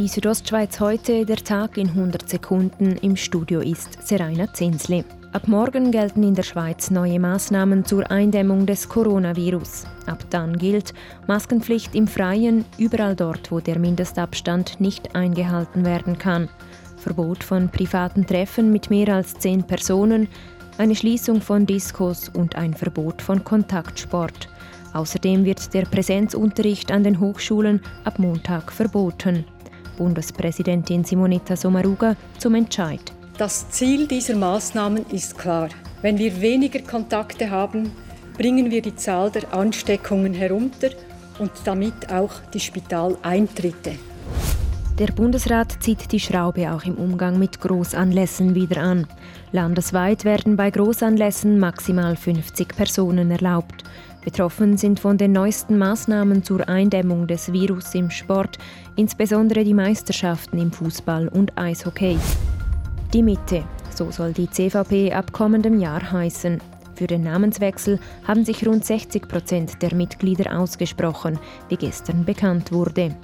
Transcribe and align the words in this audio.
Die 0.00 0.08
Südostschweiz 0.08 0.80
heute, 0.80 1.26
der 1.26 1.36
Tag 1.36 1.76
in 1.76 1.88
100 1.88 2.26
Sekunden. 2.26 2.96
Im 3.02 3.16
Studio 3.16 3.60
ist 3.60 3.98
Seraina 4.08 4.50
Zinsli. 4.50 5.04
Ab 5.32 5.46
morgen 5.46 5.90
gelten 5.90 6.22
in 6.22 6.34
der 6.34 6.42
Schweiz 6.42 6.90
neue 6.90 7.20
Maßnahmen 7.20 7.84
zur 7.84 8.10
Eindämmung 8.10 8.64
des 8.64 8.88
Coronavirus. 8.88 9.84
Ab 10.06 10.24
dann 10.30 10.56
gilt 10.56 10.94
Maskenpflicht 11.26 11.94
im 11.94 12.08
Freien, 12.08 12.64
überall 12.78 13.14
dort, 13.14 13.52
wo 13.52 13.60
der 13.60 13.78
Mindestabstand 13.78 14.80
nicht 14.80 15.14
eingehalten 15.14 15.84
werden 15.84 16.16
kann. 16.16 16.48
Verbot 16.96 17.44
von 17.44 17.68
privaten 17.68 18.26
Treffen 18.26 18.72
mit 18.72 18.88
mehr 18.88 19.14
als 19.14 19.34
zehn 19.34 19.64
Personen, 19.64 20.28
eine 20.78 20.96
Schließung 20.96 21.42
von 21.42 21.66
Diskos 21.66 22.30
und 22.30 22.56
ein 22.56 22.72
Verbot 22.72 23.20
von 23.20 23.44
Kontaktsport. 23.44 24.48
Außerdem 24.94 25.44
wird 25.44 25.74
der 25.74 25.82
Präsenzunterricht 25.82 26.90
an 26.90 27.04
den 27.04 27.20
Hochschulen 27.20 27.82
ab 28.04 28.18
Montag 28.18 28.72
verboten. 28.72 29.44
Bundespräsidentin 30.00 31.04
Simonetta 31.04 31.56
Sommaruga 31.56 32.16
zum 32.38 32.54
Entscheid. 32.54 33.02
Das 33.36 33.68
Ziel 33.68 34.06
dieser 34.06 34.34
Maßnahmen 34.34 35.04
ist 35.10 35.36
klar. 35.36 35.68
Wenn 36.00 36.16
wir 36.16 36.40
weniger 36.40 36.80
Kontakte 36.80 37.50
haben, 37.50 37.92
bringen 38.38 38.70
wir 38.70 38.80
die 38.80 38.96
Zahl 38.96 39.30
der 39.30 39.52
Ansteckungen 39.52 40.32
herunter 40.32 40.88
und 41.38 41.50
damit 41.64 42.10
auch 42.10 42.32
die 42.54 42.60
Spitaleintritte. 42.60 43.92
Der 44.98 45.08
Bundesrat 45.08 45.82
zieht 45.82 46.12
die 46.12 46.20
Schraube 46.20 46.72
auch 46.72 46.84
im 46.84 46.94
Umgang 46.94 47.38
mit 47.38 47.60
Großanlässen 47.60 48.54
wieder 48.54 48.82
an. 48.82 49.06
Landesweit 49.52 50.24
werden 50.24 50.56
bei 50.56 50.70
Großanlässen 50.70 51.58
maximal 51.58 52.16
50 52.16 52.74
Personen 52.74 53.30
erlaubt. 53.30 53.84
Betroffen 54.22 54.76
sind 54.76 55.00
von 55.00 55.16
den 55.16 55.32
neuesten 55.32 55.78
Maßnahmen 55.78 56.42
zur 56.42 56.68
Eindämmung 56.68 57.26
des 57.26 57.52
Virus 57.52 57.94
im 57.94 58.10
Sport, 58.10 58.58
insbesondere 58.96 59.64
die 59.64 59.74
Meisterschaften 59.74 60.58
im 60.58 60.70
Fußball 60.72 61.28
und 61.28 61.56
Eishockey. 61.56 62.18
Die 63.14 63.22
Mitte, 63.22 63.64
so 63.94 64.10
soll 64.10 64.32
die 64.32 64.50
CVP 64.50 65.12
ab 65.12 65.32
kommendem 65.32 65.80
Jahr 65.80 66.12
heißen. 66.12 66.60
Für 66.94 67.06
den 67.06 67.22
Namenswechsel 67.22 67.98
haben 68.28 68.44
sich 68.44 68.66
rund 68.66 68.84
60 68.84 69.26
Prozent 69.26 69.80
der 69.80 69.94
Mitglieder 69.94 70.58
ausgesprochen, 70.58 71.38
wie 71.70 71.76
gestern 71.76 72.26
bekannt 72.26 72.72
wurde. 72.72 73.16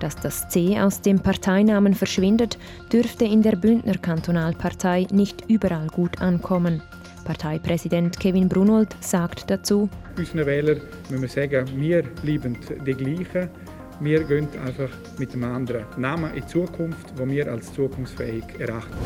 Dass 0.00 0.16
das 0.16 0.50
C 0.50 0.78
aus 0.78 1.00
dem 1.00 1.18
Parteinamen 1.18 1.94
verschwindet, 1.94 2.58
dürfte 2.92 3.24
in 3.24 3.40
der 3.40 3.56
Bündner 3.56 3.96
Kantonalpartei 3.96 5.06
nicht 5.10 5.44
überall 5.48 5.86
gut 5.86 6.20
ankommen. 6.20 6.82
Parteipräsident 7.24 8.18
Kevin 8.18 8.48
Brunold 8.48 8.96
sagt 9.00 9.50
dazu, 9.50 9.88
Unseren 10.16 10.46
Wählern 10.46 10.80
müssen 11.08 11.22
wir 11.22 11.28
sagen, 11.28 11.66
wir 11.74 12.02
bleiben 12.02 12.58
die 12.86 12.94
gleichen. 12.94 13.48
Wir 14.00 14.24
gehen 14.24 14.48
einfach 14.64 14.90
mit 15.18 15.32
einem 15.32 15.44
anderen 15.44 15.84
Namen 15.96 16.34
in 16.34 16.42
die 16.42 16.46
Zukunft, 16.46 17.12
wo 17.16 17.26
wir 17.26 17.50
als 17.50 17.72
zukunftsfähig 17.72 18.44
erachten. 18.58 18.96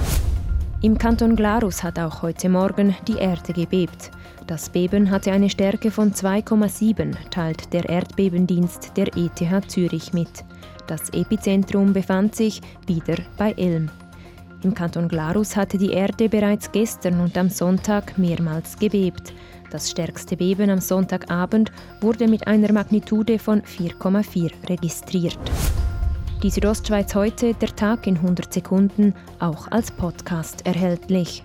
Im 0.83 0.99
Kanton 0.99 1.37
Glarus 1.37 1.83
hat 1.83 1.99
auch 1.99 2.23
heute 2.23 2.49
Morgen 2.49 2.95
die 3.09 3.17
Erde 3.17 3.53
gebebt. 3.53 4.11
Das 4.47 4.71
Beben 4.71 5.11
hatte 5.11 5.33
eine 5.33 5.51
Stärke 5.51 5.91
von 5.91 6.13
2,7, 6.13 7.15
teilt 7.31 7.73
der 7.73 7.89
Erdbebendienst 7.89 8.97
der 8.97 9.09
ETH 9.17 9.71
Zürich 9.71 10.13
mit. 10.13 10.45
Das 10.87 11.11
Epizentrum 11.11 11.93
befand 11.93 12.37
sich 12.37 12.61
wieder 12.87 13.17
bei 13.37 13.53
Elm. 13.53 13.91
Im 14.67 14.75
Kanton 14.75 15.07
Glarus 15.07 15.55
hatte 15.55 15.79
die 15.79 15.93
Erde 15.93 16.29
bereits 16.29 16.73
gestern 16.73 17.21
und 17.21 17.39
am 17.39 17.49
Sonntag 17.49 18.19
mehrmals 18.19 18.77
gebebt. 18.77 19.33
Das 19.71 19.89
stärkste 19.89 20.37
Beben 20.37 20.71
am 20.71 20.81
Sonntagabend 20.81 21.71
wurde 22.01 22.27
mit 22.27 22.49
einer 22.49 22.73
Magnitude 22.73 23.39
von 23.39 23.63
4,4 23.63 24.51
registriert. 24.69 25.39
Die 26.43 26.51
Südostschweiz 26.51 27.15
heute, 27.15 27.55
der 27.55 27.77
Tag 27.77 28.09
in 28.09 28.17
100 28.17 28.53
Sekunden, 28.53 29.15
auch 29.39 29.71
als 29.71 29.93
Podcast 29.93 30.67
erhältlich. 30.67 31.45